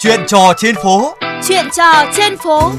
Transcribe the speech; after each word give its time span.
Chuyện 0.00 0.20
trò 0.26 0.52
trên 0.56 0.74
phố. 0.84 1.14
Chuyện 1.48 1.64
trò 1.76 2.04
trên 2.16 2.36
phố. 2.36 2.70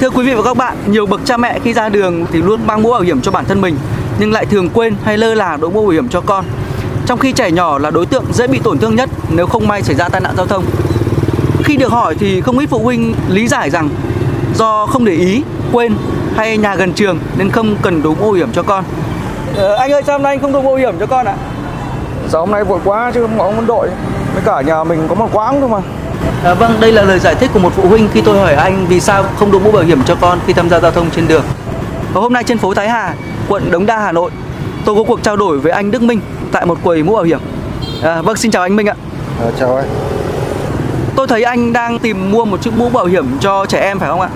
Thưa 0.00 0.10
quý 0.10 0.26
vị 0.26 0.34
và 0.34 0.42
các 0.42 0.56
bạn, 0.56 0.76
nhiều 0.86 1.06
bậc 1.06 1.20
cha 1.24 1.36
mẹ 1.36 1.58
khi 1.64 1.72
ra 1.72 1.88
đường 1.88 2.26
thì 2.32 2.42
luôn 2.42 2.66
mang 2.66 2.82
mũ 2.82 2.90
bảo 2.90 3.00
hiểm 3.00 3.20
cho 3.20 3.30
bản 3.30 3.44
thân 3.44 3.60
mình 3.60 3.76
nhưng 4.18 4.32
lại 4.32 4.46
thường 4.46 4.68
quên 4.70 4.96
hay 5.04 5.18
lơ 5.18 5.34
là 5.34 5.56
đội 5.56 5.70
mũ 5.70 5.82
bảo 5.82 5.90
hiểm 5.90 6.08
cho 6.08 6.20
con. 6.20 6.44
Trong 7.06 7.18
khi 7.18 7.32
trẻ 7.32 7.50
nhỏ 7.50 7.78
là 7.78 7.90
đối 7.90 8.06
tượng 8.06 8.24
dễ 8.32 8.46
bị 8.46 8.60
tổn 8.64 8.78
thương 8.78 8.96
nhất 8.96 9.10
nếu 9.30 9.46
không 9.46 9.68
may 9.68 9.82
xảy 9.82 9.96
ra 9.96 10.08
tai 10.08 10.20
nạn 10.20 10.34
giao 10.36 10.46
thông. 10.46 10.64
Khi 11.64 11.76
được 11.76 11.92
hỏi 11.92 12.14
thì 12.20 12.40
không 12.40 12.58
ít 12.58 12.66
phụ 12.66 12.78
huynh 12.78 13.14
lý 13.28 13.48
giải 13.48 13.70
rằng 13.70 13.88
do 14.54 14.86
không 14.86 15.04
để 15.04 15.14
ý, 15.14 15.42
quên 15.72 15.96
hay 16.36 16.56
nhà 16.56 16.74
gần 16.74 16.92
trường 16.92 17.18
nên 17.36 17.50
không 17.50 17.76
cần 17.82 18.02
đội 18.02 18.14
mũ 18.14 18.24
bảo 18.24 18.32
hiểm 18.32 18.52
cho 18.52 18.62
con. 18.62 18.84
Ờ, 19.56 19.74
anh 19.74 19.92
ơi 19.92 20.02
sao 20.06 20.14
hôm 20.18 20.22
nay 20.22 20.32
anh 20.32 20.40
không 20.40 20.52
đội 20.52 20.62
mũ 20.62 20.68
bảo 20.68 20.76
hiểm 20.78 20.94
cho 21.00 21.06
con 21.06 21.26
ạ? 21.26 21.34
Sao 22.28 22.40
hôm 22.40 22.50
nay 22.50 22.64
vội 22.64 22.80
quá 22.84 23.10
chứ 23.14 23.22
không 23.38 23.56
muốn 23.56 23.66
đội 23.66 23.88
Với 24.34 24.42
cả 24.44 24.60
nhà 24.60 24.84
mình 24.84 25.06
có 25.08 25.14
một 25.14 25.28
quãng 25.32 25.60
thôi 25.60 25.68
mà 25.68 25.78
À, 26.44 26.54
vâng, 26.54 26.76
đây 26.80 26.92
là 26.92 27.02
lời 27.02 27.18
giải 27.18 27.34
thích 27.34 27.50
của 27.54 27.58
một 27.58 27.72
phụ 27.76 27.88
huynh 27.88 28.08
khi 28.12 28.20
tôi 28.20 28.38
hỏi 28.38 28.54
anh 28.54 28.86
vì 28.88 29.00
sao 29.00 29.24
không 29.36 29.52
đội 29.52 29.60
mũ 29.60 29.70
bảo 29.70 29.82
hiểm 29.82 30.02
cho 30.06 30.14
con 30.20 30.38
khi 30.46 30.52
tham 30.52 30.68
gia 30.70 30.80
giao 30.80 30.90
thông 30.90 31.10
trên 31.10 31.28
đường. 31.28 31.42
Và 32.12 32.20
hôm 32.20 32.32
nay 32.32 32.44
trên 32.44 32.58
phố 32.58 32.74
Thái 32.74 32.88
Hà, 32.88 33.14
quận 33.48 33.70
Đống 33.70 33.86
Đa, 33.86 33.98
Hà 33.98 34.12
Nội, 34.12 34.30
tôi 34.84 34.94
có 34.94 35.02
cuộc 35.04 35.22
trao 35.22 35.36
đổi 35.36 35.58
với 35.58 35.72
anh 35.72 35.90
Đức 35.90 36.02
Minh 36.02 36.20
tại 36.52 36.66
một 36.66 36.78
quầy 36.84 37.02
mũ 37.02 37.14
bảo 37.14 37.24
hiểm. 37.24 37.40
À, 38.02 38.22
vâng, 38.22 38.36
xin 38.36 38.50
chào 38.50 38.62
anh 38.62 38.76
Minh 38.76 38.86
ạ. 38.88 38.94
à, 39.44 39.50
Chào 39.60 39.76
anh 39.76 39.86
Tôi 41.16 41.26
thấy 41.26 41.42
anh 41.42 41.72
đang 41.72 41.98
tìm 41.98 42.30
mua 42.30 42.44
một 42.44 42.62
chiếc 42.62 42.70
mũ 42.76 42.88
bảo 42.88 43.04
hiểm 43.04 43.26
cho 43.40 43.66
trẻ 43.66 43.80
em 43.80 43.98
phải 43.98 44.08
không 44.08 44.20
ạ? 44.20 44.28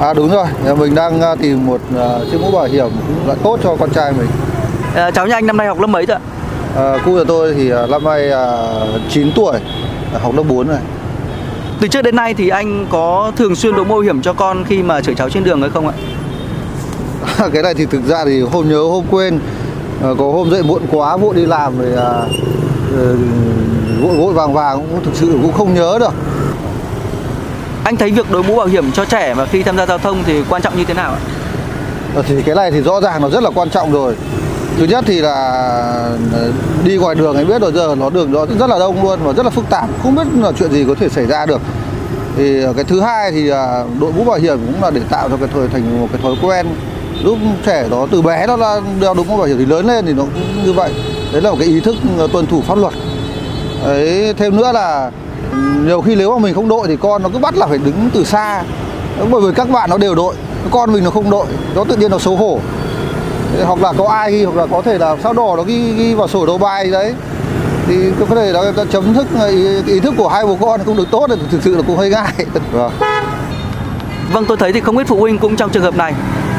À 0.00 0.14
đúng 0.14 0.30
rồi, 0.30 0.46
mình 0.78 0.94
đang 0.94 1.20
à, 1.20 1.34
tìm 1.34 1.66
một 1.66 1.80
uh, 1.94 2.30
chiếc 2.30 2.38
mũ 2.40 2.50
bảo 2.50 2.64
hiểm 2.64 2.88
cũng 2.90 3.28
là 3.28 3.34
tốt 3.42 3.58
cho 3.62 3.76
con 3.76 3.90
trai 3.90 4.12
mình. 4.12 4.28
À, 4.94 5.10
cháu 5.10 5.26
nhà 5.26 5.34
anh 5.34 5.46
năm 5.46 5.56
nay 5.56 5.66
học 5.66 5.80
lớp 5.80 5.86
mấy 5.86 6.06
rồi 6.06 6.16
ạ? 6.16 6.20
à, 6.76 6.98
Cu 7.04 7.12
nhà 7.12 7.24
tôi 7.28 7.54
thì 7.54 7.72
uh, 7.72 7.90
năm 7.90 8.04
nay 8.04 8.30
uh, 8.96 9.00
9 9.10 9.32
tuổi, 9.36 9.58
học 10.22 10.34
lớp 10.34 10.42
4 10.48 10.68
rồi. 10.68 10.78
Từ 11.80 11.88
trước 11.88 12.02
đến 12.02 12.16
nay 12.16 12.34
thì 12.34 12.48
anh 12.48 12.86
có 12.90 13.32
thường 13.36 13.56
xuyên 13.56 13.76
đội 13.76 13.84
mũ 13.84 13.94
bảo 13.94 14.00
hiểm 14.00 14.22
cho 14.22 14.32
con 14.32 14.64
khi 14.64 14.82
mà 14.82 15.00
chở 15.00 15.12
cháu 15.14 15.30
trên 15.30 15.44
đường 15.44 15.60
hay 15.60 15.70
không 15.70 15.88
ạ? 15.88 15.94
Cái 17.52 17.62
này 17.62 17.74
thì 17.74 17.86
thực 17.86 18.04
ra 18.06 18.24
thì 18.24 18.40
hôm 18.40 18.68
nhớ 18.68 18.82
hôm 18.82 19.04
quên. 19.10 19.40
À, 20.02 20.08
Có 20.18 20.32
hôm 20.32 20.50
dậy 20.50 20.62
muộn 20.62 20.82
quá, 20.90 21.16
vội 21.16 21.34
đi 21.34 21.46
làm 21.46 21.78
rồi 21.78 21.92
à, 21.96 22.12
ờ, 22.96 23.16
vội 24.02 24.16
vội 24.16 24.32
vàng 24.32 24.52
vàng 24.54 24.76
cũng 24.76 25.04
thực 25.04 25.14
sự 25.14 25.38
cũng 25.42 25.52
không 25.52 25.74
nhớ 25.74 25.98
được 26.00 26.12
anh 27.88 27.96
thấy 27.96 28.10
việc 28.10 28.30
đội 28.30 28.42
mũ 28.42 28.56
bảo 28.56 28.66
hiểm 28.66 28.92
cho 28.92 29.04
trẻ 29.04 29.34
mà 29.34 29.46
khi 29.46 29.62
tham 29.62 29.76
gia 29.76 29.86
giao 29.86 29.98
thông 29.98 30.24
thì 30.24 30.42
quan 30.48 30.62
trọng 30.62 30.76
như 30.76 30.84
thế 30.84 30.94
nào 30.94 31.12
ạ? 31.12 31.18
Ờ, 32.14 32.22
thì 32.22 32.42
cái 32.42 32.54
này 32.54 32.70
thì 32.70 32.80
rõ 32.80 33.00
ràng 33.00 33.22
nó 33.22 33.28
rất 33.30 33.42
là 33.42 33.50
quan 33.54 33.70
trọng 33.70 33.92
rồi. 33.92 34.14
Thứ 34.78 34.84
nhất 34.84 35.04
thì 35.06 35.20
là 35.20 35.34
ờ, 36.32 36.52
đi 36.84 36.96
ngoài 36.96 37.14
đường 37.14 37.36
anh 37.36 37.48
biết 37.48 37.62
rồi, 37.62 37.72
giờ 37.72 37.94
nó 37.98 38.10
đường 38.10 38.32
nó 38.32 38.46
rất 38.46 38.70
là 38.70 38.78
đông 38.78 39.02
luôn 39.02 39.18
và 39.22 39.32
rất 39.32 39.42
là 39.42 39.50
phức 39.50 39.64
tạp, 39.70 39.88
Không 40.02 40.14
biết 40.14 40.22
là 40.36 40.52
chuyện 40.58 40.72
gì 40.72 40.84
có 40.88 40.94
thể 41.00 41.08
xảy 41.08 41.26
ra 41.26 41.46
được. 41.46 41.60
Thì 42.36 42.62
ờ, 42.62 42.72
cái 42.72 42.84
thứ 42.84 43.00
hai 43.00 43.30
thì 43.30 43.42
là 43.42 43.84
đội 44.00 44.12
mũ 44.12 44.24
bảo 44.24 44.38
hiểm 44.38 44.58
cũng 44.66 44.82
là 44.82 44.90
để 44.90 45.00
tạo 45.10 45.28
cho 45.28 45.36
cái 45.36 45.48
thời 45.54 45.68
thành 45.68 46.00
một 46.00 46.08
cái 46.12 46.22
thói 46.22 46.34
quen. 46.42 46.66
Giúp 47.24 47.38
trẻ 47.66 47.84
đó 47.90 48.06
từ 48.10 48.22
bé 48.22 48.46
nó 48.46 48.56
là 48.56 48.80
đeo 49.00 49.14
đúng 49.14 49.28
mũ 49.28 49.36
bảo 49.36 49.46
hiểm 49.46 49.58
thì 49.58 49.66
lớn 49.66 49.86
lên 49.86 50.06
thì 50.06 50.12
nó 50.12 50.22
cũng 50.22 50.64
như 50.64 50.72
vậy. 50.72 50.92
Đấy 51.32 51.42
là 51.42 51.50
một 51.50 51.56
cái 51.60 51.68
ý 51.68 51.80
thức 51.80 51.96
tuân 52.32 52.46
thủ 52.46 52.62
pháp 52.66 52.78
luật. 52.78 52.94
Đấy, 53.84 54.34
thêm 54.38 54.56
nữa 54.56 54.72
là 54.72 55.10
nhiều 55.84 56.00
khi 56.00 56.14
nếu 56.14 56.32
mà 56.32 56.38
mình 56.38 56.54
không 56.54 56.68
đội 56.68 56.88
thì 56.88 56.96
con 56.96 57.22
nó 57.22 57.28
cứ 57.28 57.38
bắt 57.38 57.56
là 57.56 57.66
phải 57.66 57.78
đứng 57.78 58.10
từ 58.14 58.24
xa. 58.24 58.62
Bởi 59.30 59.40
vì 59.40 59.48
các 59.54 59.70
bạn 59.70 59.90
nó 59.90 59.98
đều 59.98 60.14
đội 60.14 60.34
con 60.70 60.92
mình 60.92 61.04
nó 61.04 61.10
không 61.10 61.30
đội 61.30 61.46
nó 61.74 61.84
tự 61.84 61.96
nhiên 61.96 62.10
nó 62.10 62.18
xấu 62.18 62.36
hổ. 62.36 62.60
Hoặc 63.66 63.82
là 63.82 63.92
có 63.92 64.08
ai 64.08 64.32
ghi 64.32 64.44
hoặc 64.44 64.56
là 64.56 64.66
có 64.66 64.82
thể 64.82 64.98
là 64.98 65.16
sao 65.22 65.32
đỏ 65.32 65.54
nó 65.56 65.62
ghi 65.62 65.92
ghi 65.92 66.14
vào 66.14 66.28
sổ 66.28 66.46
đầu 66.46 66.58
bài 66.58 66.90
đấy. 66.90 67.14
Thì 67.86 67.94
có 68.20 68.36
thể 68.36 68.52
là 68.52 68.72
chấm 68.90 69.14
thức 69.14 69.26
ý, 69.48 69.82
ý 69.86 70.00
thức 70.00 70.14
của 70.16 70.28
hai 70.28 70.46
bố 70.46 70.58
con 70.60 70.80
cũng 70.84 70.96
được 70.96 71.10
tốt 71.10 71.26
thì 71.30 71.36
thực 71.50 71.62
sự 71.62 71.76
là 71.76 71.82
cũng 71.86 71.96
hơi 71.96 72.10
ngại. 72.10 72.32
Vâng. 72.72 72.92
Vâng, 74.32 74.44
tôi 74.44 74.56
thấy 74.56 74.72
thì 74.72 74.80
không 74.80 74.98
ít 74.98 75.06
phụ 75.08 75.16
huynh 75.16 75.38
cũng 75.38 75.56
trong 75.56 75.70
trường 75.70 75.82
hợp 75.82 75.96
này. 75.96 76.14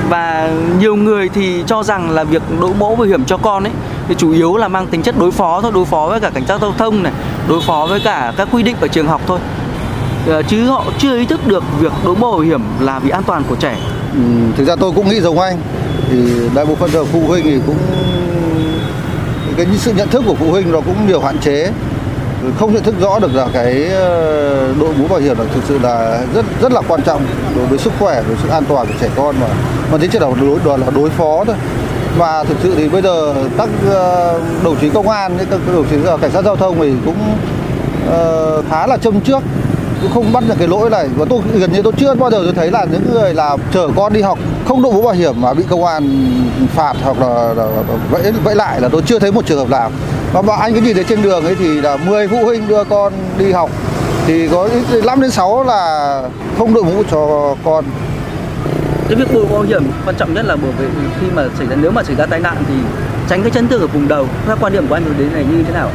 Và 0.10 0.50
nhiều 0.80 0.96
người 0.96 1.30
thì 1.30 1.64
cho 1.68 1.84
rằng 1.84 2.10
là 2.12 2.24
việc 2.24 2.42
đội 2.62 2.72
mũ 2.80 2.96
bảo 2.96 3.08
hiểm 3.08 3.26
cho 3.26 3.38
con 3.38 3.64
ấy 3.64 3.74
thì 4.10 4.16
chủ 4.18 4.32
yếu 4.32 4.58
là 4.58 4.68
mang 4.68 4.88
tính 4.88 5.02
chất 5.02 5.16
đối 5.20 5.32
phó 5.32 5.62
thôi, 5.62 5.72
đối 5.76 5.86
phó 5.86 6.08
với 6.08 6.20
cả 6.20 6.30
cảnh 6.30 6.46
sát 6.48 6.62
giao 6.62 6.74
thông 6.78 7.04
này, 7.04 7.14
đối 7.48 7.62
phó 7.62 7.86
với 7.90 8.00
cả 8.00 8.34
các 8.38 8.48
quy 8.52 8.64
định 8.64 8.76
ở 8.82 8.88
trường 8.88 9.08
học 9.08 9.22
thôi. 9.28 9.40
Ờ, 10.28 10.44
chứ 10.44 10.66
họ 10.66 10.86
chưa 10.98 11.18
ý 11.18 11.26
thức 11.26 11.48
được 11.48 11.64
việc 11.80 11.92
đội 12.06 12.16
mũ 12.16 12.32
bảo 12.32 12.40
hiểm 12.40 12.62
là 12.80 13.00
vì 13.00 13.10
an 13.10 13.24
toàn 13.24 13.44
của 13.50 13.56
trẻ. 13.56 13.78
Ừ, 14.14 14.20
thực 14.58 14.68
ra 14.68 14.76
tôi 14.76 14.92
cũng 14.96 15.10
nghĩ 15.10 15.22
giống 15.22 15.40
anh 15.40 15.62
thì 16.12 16.18
đại 16.56 16.66
bộ 16.66 16.76
phận 16.76 16.90
giờ 16.92 17.06
phụ 17.06 17.22
huynh 17.28 17.44
thì 17.44 17.60
cũng 17.66 17.78
cái 19.58 19.66
sự 19.78 19.94
nhận 19.94 20.10
thức 20.10 20.24
của 20.28 20.36
phụ 20.36 20.52
huynh 20.52 20.72
nó 20.72 20.82
cũng 20.82 21.08
nhiều 21.08 21.22
hạn 21.22 21.38
chế 21.38 21.72
không 22.60 22.74
nhận 22.74 22.84
thức 22.84 22.96
rõ 23.02 23.20
được 23.20 23.36
là 23.36 23.48
cái 23.54 23.86
ờ, 23.86 24.74
đội 24.80 24.94
mũ 24.98 25.08
bảo 25.08 25.20
hiểm 25.20 25.38
là 25.40 25.46
thực 25.54 25.64
sự 25.68 25.80
là 25.80 26.22
rất 26.36 26.46
rất 26.62 26.72
là 26.72 26.82
quan 26.88 27.02
trọng 27.04 27.22
đối 27.56 27.66
với 27.66 27.80
sức 27.80 27.94
khỏe 28.00 28.16
đối 28.16 28.24
với 28.24 28.38
sự 28.44 28.50
an 28.50 28.64
toàn 28.70 28.88
của 28.88 28.94
trẻ 29.02 29.10
con 29.16 29.36
mà 29.42 29.48
mà 29.92 29.98
thế 29.98 30.08
chỉ 30.12 30.20
là 30.20 30.28
đối 30.42 30.60
đó 30.66 30.78
là 30.78 30.88
đối 30.96 31.10
phó 31.10 31.44
thôi 31.46 31.56
và 32.20 32.44
thực 32.44 32.58
sự 32.64 32.74
thì 32.78 32.90
bây 32.90 33.02
giờ 33.02 33.34
các 33.58 33.70
ờ, 33.90 34.40
đồng 34.64 34.76
chí 34.82 34.90
công 34.90 35.10
an 35.10 35.38
các 35.50 35.60
đồng 35.74 35.86
chí 35.90 35.96
ờ, 36.06 36.18
cảnh 36.18 36.32
sát 36.32 36.46
giao 36.46 36.56
thông 36.56 36.80
thì 36.80 36.94
cũng 37.06 37.38
ờ, 38.10 38.62
khá 38.70 38.88
là 38.88 38.98
châm 38.98 39.22
trước 39.22 39.44
cũng 40.02 40.12
không 40.12 40.34
bắt 40.34 40.44
được 40.48 40.56
cái 40.60 40.68
lỗi 40.68 40.90
này. 40.90 41.08
Và 41.18 41.26
tôi 41.30 41.42
gần 41.54 41.72
như 41.72 41.82
tôi 41.82 41.94
chưa 41.98 42.16
bao 42.16 42.32
giờ 42.32 42.42
tôi 42.44 42.54
thấy 42.54 42.72
là 42.72 42.86
những 42.92 43.14
người 43.14 43.34
là 43.34 43.58
chở 43.74 43.88
con 43.96 44.14
đi 44.14 44.22
học 44.22 44.40
không 44.68 44.82
đội 44.82 44.94
mũ 44.94 45.02
bảo 45.02 45.14
hiểm 45.14 45.42
mà 45.42 45.54
bị 45.54 45.64
công 45.70 45.86
an 45.86 46.32
phạt 46.76 46.94
hoặc 47.04 47.20
là, 47.20 47.54
là, 47.54 47.68
vẫy 48.12 48.32
vẫy 48.32 48.56
lại 48.56 48.82
là 48.82 48.90
tôi 48.90 49.02
chưa 49.06 49.20
thấy 49.20 49.32
một 49.32 49.46
trường 49.46 49.60
hợp 49.60 49.70
nào. 49.70 49.92
Và 50.34 50.42
mà 50.42 50.56
anh 50.56 50.74
cứ 50.74 50.82
nhìn 50.82 50.96
thấy 50.96 51.04
trên 51.04 51.22
đường 51.22 51.46
ấy 51.46 51.56
thì 51.56 51.82
là 51.82 51.98
10 51.98 52.28
phụ 52.28 52.38
huynh 52.46 52.68
đưa 52.68 52.84
con 52.84 53.14
đi 53.38 53.52
học 53.52 53.70
thì 54.28 54.48
có 54.48 54.70
ít 54.92 55.06
5 55.06 55.22
đến 55.22 55.32
6 55.32 55.64
là 55.64 56.24
không 56.58 56.74
đội 56.74 56.84
mũ 56.84 57.04
cho 57.12 57.56
con. 57.66 57.86
Cái 59.10 59.16
việc 59.16 59.34
đội 59.34 59.46
mũ 59.46 59.54
bảo 59.54 59.64
hiểm 59.64 59.84
quan 60.06 60.16
trọng 60.16 60.34
nhất 60.34 60.46
là 60.46 60.56
bởi 60.56 60.72
vì 60.78 61.08
khi 61.22 61.28
mà 61.36 61.44
xảy 61.58 61.68
ra 61.68 61.76
nếu 61.82 61.92
mà 61.92 62.04
xảy 62.04 62.16
ra 62.16 62.26
tai 62.26 62.40
nạn 62.40 62.64
thì 62.68 62.74
tránh 63.30 63.42
cái 63.42 63.52
chấn 63.52 63.68
thương 63.68 63.82
ở 63.82 63.88
vùng 63.88 64.08
đầu. 64.08 64.28
Theo 64.46 64.58
quan 64.62 64.74
điểm 64.74 64.88
của 64.88 64.96
anh 64.96 65.04
đến 65.18 65.34
này 65.34 65.46
như 65.52 65.64
thế 65.64 65.74
nào? 65.74 65.92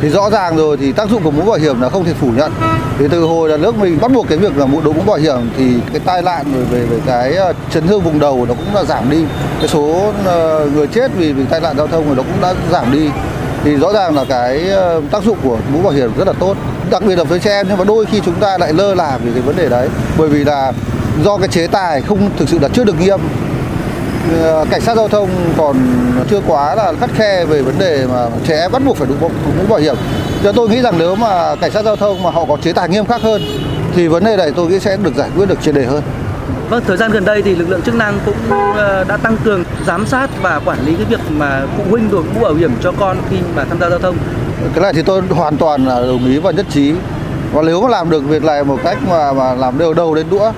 thì 0.00 0.08
rõ 0.08 0.30
ràng 0.30 0.56
rồi 0.56 0.76
thì 0.76 0.92
tác 0.92 1.10
dụng 1.10 1.22
của 1.22 1.30
mũ 1.30 1.42
bảo 1.42 1.56
hiểm 1.56 1.80
là 1.80 1.88
không 1.88 2.04
thể 2.04 2.14
phủ 2.14 2.30
nhận. 2.36 2.52
Thì 2.98 3.08
từ 3.10 3.20
hồi 3.20 3.48
là 3.48 3.56
nước 3.56 3.76
mình 3.76 3.98
bắt 4.00 4.12
buộc 4.12 4.28
cái 4.28 4.38
việc 4.38 4.56
là 4.58 4.66
mũ 4.66 4.80
đội 4.80 4.94
mũ 4.94 5.02
bảo 5.06 5.16
hiểm 5.16 5.50
thì 5.56 5.74
cái 5.92 6.00
tai 6.04 6.22
nạn 6.22 6.46
rồi 6.54 6.64
về 6.64 6.86
về 6.86 6.98
cái 7.06 7.34
ờ, 7.34 7.52
chấn 7.70 7.86
thương 7.86 8.00
vùng 8.00 8.18
đầu 8.18 8.46
nó 8.48 8.54
cũng 8.54 8.74
đã 8.74 8.84
giảm 8.84 9.10
đi. 9.10 9.24
Cái 9.58 9.68
số 9.68 10.12
ờ, 10.24 10.68
người 10.74 10.86
chết 10.86 11.10
vì 11.16 11.32
vì 11.32 11.44
tai 11.44 11.60
nạn 11.60 11.76
giao 11.76 11.86
thông 11.86 12.06
rồi 12.06 12.16
nó 12.16 12.22
cũng 12.22 12.40
đã 12.42 12.54
giảm 12.70 12.92
đi. 12.92 13.10
Thì 13.64 13.76
rõ 13.76 13.92
ràng 13.92 14.14
là 14.14 14.24
cái 14.28 14.68
ờ, 14.68 15.02
tác 15.10 15.22
dụng 15.24 15.38
của 15.42 15.58
mũ 15.72 15.82
bảo 15.82 15.92
hiểm 15.92 16.10
rất 16.18 16.26
là 16.26 16.32
tốt. 16.32 16.56
Đặc 16.90 17.02
biệt 17.06 17.16
là 17.16 17.24
với 17.24 17.38
trẻ 17.38 17.50
em 17.50 17.66
nhưng 17.68 17.78
mà 17.78 17.84
đôi 17.84 18.06
khi 18.06 18.20
chúng 18.24 18.34
ta 18.34 18.58
lại 18.58 18.72
lơ 18.72 18.94
là 18.94 19.18
về 19.24 19.30
cái 19.32 19.42
vấn 19.42 19.56
đề 19.56 19.68
đấy. 19.68 19.88
Bởi 20.18 20.28
vì 20.28 20.44
là 20.44 20.72
do 21.24 21.36
cái 21.36 21.48
chế 21.48 21.66
tài 21.66 22.00
không 22.02 22.30
thực 22.36 22.48
sự 22.48 22.58
là 22.58 22.68
chưa 22.68 22.84
được 22.84 23.00
nghiêm 23.00 23.20
Ờ, 24.42 24.66
cảnh 24.70 24.80
sát 24.80 24.96
giao 24.96 25.08
thông 25.08 25.28
còn 25.56 25.76
chưa 26.30 26.40
quá 26.46 26.74
là 26.74 26.92
khắt 27.00 27.10
khe 27.14 27.44
về 27.44 27.62
vấn 27.62 27.78
đề 27.78 28.06
mà 28.12 28.26
trẻ 28.46 28.60
em 28.60 28.72
bắt 28.72 28.82
buộc 28.84 28.96
phải 28.96 29.08
đội 29.08 29.30
mũ 29.58 29.66
bảo 29.68 29.78
hiểm. 29.78 29.94
Cho 30.44 30.52
tôi 30.52 30.68
nghĩ 30.68 30.82
rằng 30.82 30.94
nếu 30.98 31.14
mà 31.14 31.56
cảnh 31.56 31.70
sát 31.70 31.84
giao 31.84 31.96
thông 31.96 32.22
mà 32.22 32.30
họ 32.30 32.44
có 32.48 32.56
chế 32.62 32.72
tài 32.72 32.88
nghiêm 32.88 33.06
khắc 33.06 33.22
hơn 33.22 33.42
thì 33.94 34.08
vấn 34.08 34.24
đề 34.24 34.36
này 34.36 34.52
tôi 34.56 34.66
nghĩ 34.66 34.78
sẽ 34.78 34.96
được 34.96 35.14
giải 35.16 35.30
quyết 35.36 35.48
được 35.48 35.62
triệt 35.62 35.74
đề 35.74 35.84
hơn. 35.84 36.02
Vâng, 36.70 36.82
thời 36.86 36.96
gian 36.96 37.10
gần 37.10 37.24
đây 37.24 37.42
thì 37.42 37.54
lực 37.54 37.68
lượng 37.68 37.82
chức 37.82 37.94
năng 37.94 38.18
cũng 38.26 38.36
ờ, 38.76 39.04
đã 39.08 39.16
tăng 39.16 39.36
cường 39.44 39.64
giám 39.86 40.06
sát 40.06 40.30
và 40.42 40.60
quản 40.64 40.86
lý 40.86 40.94
cái 40.94 41.04
việc 41.04 41.20
mà 41.30 41.62
phụ 41.76 41.82
huynh 41.90 42.10
đội 42.10 42.22
mũ 42.34 42.40
bảo 42.40 42.54
hiểm 42.54 42.72
cho 42.82 42.92
con 43.00 43.16
khi 43.30 43.36
mà 43.56 43.64
tham 43.64 43.80
gia 43.80 43.90
giao 43.90 43.98
thông. 43.98 44.16
Cái 44.74 44.82
này 44.82 44.92
thì 44.92 45.02
tôi 45.02 45.22
hoàn 45.30 45.56
toàn 45.56 45.86
là 45.86 46.00
đồng 46.00 46.26
ý 46.26 46.38
và 46.38 46.50
nhất 46.50 46.66
trí. 46.70 46.92
Và 47.52 47.62
nếu 47.62 47.82
mà 47.82 47.88
làm 47.88 48.10
được 48.10 48.24
việc 48.24 48.44
này 48.44 48.64
một 48.64 48.78
cách 48.84 48.98
mà 49.08 49.32
mà 49.32 49.54
làm 49.54 49.78
đều 49.78 49.94
đầu 49.94 50.14
đến 50.14 50.26
đũa 50.30 50.52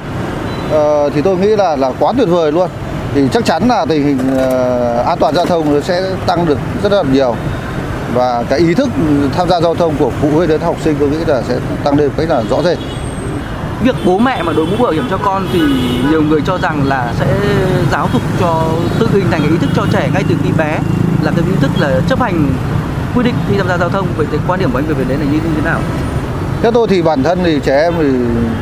uh, 0.75 1.12
thì 1.14 1.22
tôi 1.22 1.36
nghĩ 1.36 1.48
là 1.56 1.76
là 1.76 1.92
quá 1.98 2.12
tuyệt 2.16 2.28
vời 2.28 2.53
luôn. 2.53 2.69
Thì 3.14 3.22
chắc 3.32 3.44
chắn 3.44 3.69
là 3.69 3.86
tình 3.88 4.03
hình 4.03 4.19
uh, 4.34 5.06
an 5.06 5.18
toàn 5.18 5.34
giao 5.34 5.47
thông 5.47 5.83
sẽ 5.83 6.03
tăng 6.27 6.47
được 6.47 6.59
rất 6.83 6.92
là 6.92 7.03
nhiều. 7.12 7.36
Và 8.15 8.45
cái 8.50 8.59
ý 8.59 8.74
thức 8.74 8.89
tham 9.36 9.48
gia 9.48 9.60
giao 9.60 9.74
thông 9.74 9.95
của 9.98 10.10
phụ 10.22 10.28
huynh 10.30 10.48
đến 10.48 10.60
học 10.60 10.77
sinh 10.84 10.97
tôi 11.00 11.09
nghĩ 11.09 11.24
là 11.27 11.42
sẽ 11.48 11.59
tăng 11.84 11.98
lên 11.98 12.06
một 12.06 12.15
cách 12.16 12.30
là 12.30 12.42
rõ 12.50 12.62
rệt. 12.62 12.78
Việc 13.83 13.97
bố 14.04 14.18
mẹ 14.18 14.42
mà 14.42 14.53
đội 14.53 14.66
mũ 14.66 14.84
bảo 14.84 14.92
hiểm 14.92 15.06
cho 15.10 15.18
con 15.18 15.47
thì 15.53 15.60
nhiều 16.10 16.22
người 16.22 16.41
cho 16.47 16.59
rằng 16.59 16.89
là 16.89 17.12
sẽ 17.18 17.27
giáo 17.92 18.09
dục 18.12 18.22
cho 18.41 18.65
tự 18.98 19.09
hình 19.12 19.30
thành 19.30 19.41
cái 19.41 19.50
ý 19.50 19.56
thức 19.59 19.71
cho 19.77 19.86
trẻ 19.92 20.10
ngay 20.15 20.24
từ 20.28 20.34
khi 20.45 20.50
bé 20.59 20.78
là 21.22 21.33
cái 21.36 21.45
ý 21.47 21.53
thức 21.60 21.71
là 21.78 22.00
chấp 22.09 22.21
hành 22.21 22.53
quy 23.15 23.22
định 23.22 23.34
khi 23.48 23.56
tham 23.59 23.68
gia 23.68 23.78
giao 23.78 23.89
thông. 23.89 24.06
Vậy 24.16 24.27
thì 24.33 24.39
quan 24.48 24.60
điểm 24.60 24.71
của 24.71 24.78
anh 24.78 24.86
về 24.86 24.95
vấn 24.95 25.09
đề 25.09 25.16
này 25.16 25.27
như 25.33 25.39
thế 25.56 25.62
nào? 25.65 25.80
Theo 26.62 26.72
tôi 26.72 26.89
thì 26.89 27.03
bản 27.03 27.22
thân 27.22 27.39
thì 27.45 27.60
trẻ 27.65 27.83
em 27.83 27.95
thì 27.98 28.09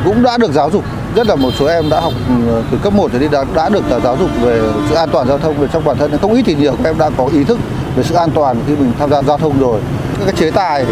cũng 0.05 0.23
đã 0.23 0.37
được 0.37 0.51
giáo 0.51 0.69
dục. 0.69 0.83
Rất 1.15 1.27
là 1.27 1.35
một 1.35 1.51
số 1.59 1.65
em 1.65 1.89
đã 1.89 1.99
học 1.99 2.13
ừ, 2.29 2.61
từ 2.71 2.77
cấp 2.83 2.93
1 2.93 3.09
trở 3.13 3.19
đi 3.19 3.27
đã, 3.27 3.45
đã 3.55 3.69
được 3.69 3.83
giáo 4.03 4.17
dục 4.19 4.29
về 4.41 4.61
sự 4.89 4.95
an 4.95 5.09
toàn 5.11 5.27
giao 5.27 5.37
thông 5.37 5.57
về 5.57 5.67
trong 5.73 5.85
bản 5.85 5.97
thân. 5.97 6.17
Không 6.21 6.33
ít 6.33 6.43
thì 6.45 6.55
nhiều 6.55 6.75
các 6.83 6.89
em 6.89 6.97
đã 6.97 7.09
có 7.17 7.29
ý 7.33 7.43
thức 7.43 7.59
về 7.95 8.03
sự 8.03 8.15
an 8.15 8.29
toàn 8.31 8.61
khi 8.67 8.75
mình 8.75 8.91
tham 8.99 9.09
gia 9.09 9.21
giao 9.21 9.37
thông 9.37 9.59
rồi. 9.59 9.79
Các 10.19 10.25
cái 10.25 10.33
chế 10.37 10.51
tài 10.51 10.85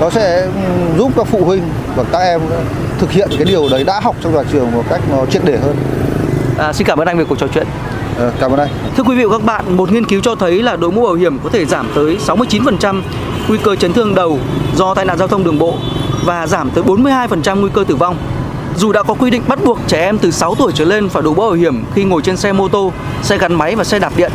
nó 0.00 0.10
sẽ 0.10 0.40
ừ, 0.40 0.48
giúp 0.98 1.12
các 1.16 1.26
phụ 1.26 1.44
huynh 1.44 1.62
và 1.96 2.04
các 2.12 2.18
em 2.18 2.40
thực 2.98 3.10
hiện 3.10 3.28
cái 3.36 3.44
điều 3.44 3.68
đấy 3.68 3.84
đã 3.84 4.00
học 4.00 4.16
trong 4.20 4.34
nhà 4.34 4.42
trường 4.52 4.72
một 4.72 4.84
cách 4.90 5.00
nó 5.10 5.26
triệt 5.26 5.42
để 5.44 5.56
hơn. 5.56 5.76
À, 6.58 6.72
xin 6.72 6.86
cảm 6.86 6.98
ơn 6.98 7.08
anh 7.08 7.18
về 7.18 7.24
cuộc 7.24 7.38
trò 7.38 7.46
chuyện. 7.54 7.66
Ờ, 8.18 8.32
cảm 8.40 8.52
ơn 8.52 8.60
anh. 8.60 8.68
Thưa 8.96 9.02
quý 9.02 9.16
vị 9.16 9.24
và 9.24 9.38
các 9.38 9.44
bạn, 9.44 9.76
một 9.76 9.92
nghiên 9.92 10.06
cứu 10.06 10.20
cho 10.20 10.34
thấy 10.34 10.62
là 10.62 10.76
đội 10.76 10.92
mũ 10.92 11.02
bảo 11.02 11.14
hiểm 11.14 11.38
có 11.38 11.50
thể 11.50 11.64
giảm 11.64 11.88
tới 11.94 12.18
69% 12.26 13.02
nguy 13.48 13.58
cơ 13.58 13.76
chấn 13.76 13.92
thương 13.92 14.14
đầu 14.14 14.38
do 14.76 14.94
tai 14.94 15.04
nạn 15.04 15.18
giao 15.18 15.28
thông 15.28 15.44
đường 15.44 15.58
bộ 15.58 15.74
và 16.24 16.46
giảm 16.46 16.70
tới 16.70 16.84
42% 16.84 17.60
nguy 17.60 17.70
cơ 17.74 17.84
tử 17.84 17.96
vong. 17.96 18.16
Dù 18.76 18.92
đã 18.92 19.02
có 19.02 19.14
quy 19.14 19.30
định 19.30 19.42
bắt 19.48 19.58
buộc 19.64 19.78
trẻ 19.86 20.00
em 20.00 20.18
từ 20.18 20.30
6 20.30 20.54
tuổi 20.54 20.72
trở 20.74 20.84
lên 20.84 21.08
phải 21.08 21.22
đội 21.22 21.34
mũ 21.34 21.42
bảo 21.42 21.52
hiểm 21.52 21.84
khi 21.94 22.04
ngồi 22.04 22.22
trên 22.22 22.36
xe 22.36 22.52
mô 22.52 22.68
tô, 22.68 22.92
xe 23.22 23.38
gắn 23.38 23.54
máy 23.54 23.74
và 23.74 23.84
xe 23.84 23.98
đạp 23.98 24.12
điện. 24.16 24.32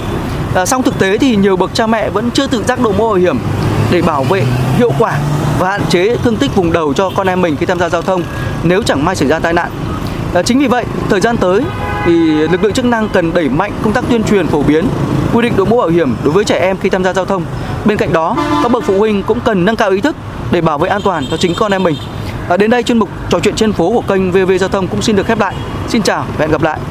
À, 0.56 0.66
song 0.66 0.84
thực 0.84 1.00
tế 1.00 1.18
thì 1.18 1.36
nhiều 1.36 1.58
bậc 1.58 1.74
cha 1.74 1.88
mẹ 1.88 2.10
vẫn 2.10 2.32
chưa 2.32 2.48
tự 2.48 2.64
giác 2.64 2.80
đội 2.82 2.94
mũ 2.94 3.08
bảo 3.08 3.14
hiểm 3.14 3.38
để 3.92 4.02
bảo 4.02 4.24
vệ 4.24 4.44
hiệu 4.78 4.92
quả 5.00 5.20
và 5.60 5.70
hạn 5.70 5.82
chế 5.90 6.18
thương 6.24 6.38
tích 6.38 6.56
vùng 6.56 6.72
đầu 6.72 6.94
cho 6.94 7.10
con 7.16 7.28
em 7.28 7.42
mình 7.42 7.56
khi 7.56 7.66
tham 7.66 7.80
gia 7.80 7.90
giao 7.90 8.02
thông 8.02 8.24
nếu 8.64 8.84
chẳng 8.84 9.06
may 9.06 9.16
xảy 9.16 9.28
ra 9.28 9.40
tai 9.40 9.54
nạn. 9.54 9.72
À, 10.34 10.44
chính 10.44 10.60
vì 10.60 10.68
vậy, 10.68 10.86
thời 11.10 11.20
gian 11.20 11.38
tới 11.38 11.62
thì 12.06 12.14
lực 12.48 12.64
lượng 12.64 12.74
chức 12.74 12.86
năng 12.86 13.10
cần 13.10 13.34
đẩy 13.34 13.50
mạnh 13.50 13.72
công 13.84 13.94
tác 13.94 14.04
tuyên 14.10 14.24
truyền 14.24 14.48
phổ 14.48 14.64
biến 14.64 14.86
quy 15.34 15.42
định 15.42 15.54
đội 15.58 15.66
mũ 15.66 15.78
bảo 15.78 15.88
hiểm 15.88 16.16
đối 16.24 16.34
với 16.34 16.46
trẻ 16.46 16.60
em 16.60 16.78
khi 16.78 16.90
tham 16.90 17.04
gia 17.04 17.14
giao 17.14 17.26
thông. 17.26 17.44
Bên 17.86 17.98
cạnh 17.98 18.14
đó, 18.14 18.36
các 18.64 18.72
bậc 18.72 18.84
phụ 18.84 18.98
huynh 18.98 19.24
cũng 19.24 19.40
cần 19.40 19.66
nâng 19.66 19.76
cao 19.76 19.90
ý 19.90 20.02
thức 20.02 20.16
để 20.52 20.62
bảo 20.62 20.78
vệ 20.78 20.90
an 20.90 21.02
toàn 21.02 21.26
cho 21.32 21.38
chính 21.38 21.56
con 21.56 21.72
em 21.72 21.84
mình. 21.84 21.96
À, 22.50 22.58
đến 22.58 22.70
đây 22.70 22.84
chuyên 22.84 23.00
mục 23.00 23.10
trò 23.30 23.40
chuyện 23.40 23.56
trên 23.56 23.74
phố 23.74 23.92
của 23.92 24.02
kênh 24.02 24.32
VV 24.32 24.52
Giao 24.60 24.70
thông 24.70 24.88
cũng 24.88 25.02
xin 25.02 25.16
được 25.16 25.26
khép 25.26 25.40
lại. 25.40 25.56
Xin 25.88 26.02
chào 26.02 26.26
và 26.38 26.46
hẹn 26.46 26.52
gặp 26.52 26.62
lại. 26.62 26.80